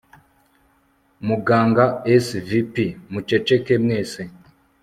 Muganga 1.27 1.85
svp 2.25 2.75
muceceke 3.11 3.73
mwese 3.83 4.21